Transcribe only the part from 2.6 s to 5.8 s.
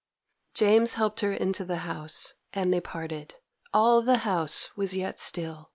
they parted. All the house was yet still.